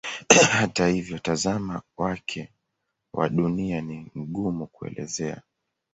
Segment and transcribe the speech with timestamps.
[0.51, 2.49] Hata hivyo mtazamo wake
[3.13, 5.41] wa Dunia ni mgumu kuelezea.